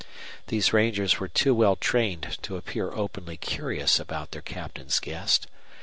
[0.47, 5.45] These rangers were too well trained to appear openly curious about their captain's guest.